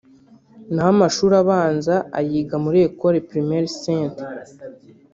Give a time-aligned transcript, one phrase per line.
[0.73, 4.15] naho amashuri abanza ayiga muri Ecole Primaire St